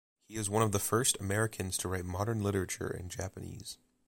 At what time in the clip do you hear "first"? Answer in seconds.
0.79-1.15